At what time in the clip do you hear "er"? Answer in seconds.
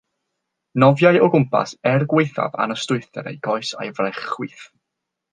1.91-2.05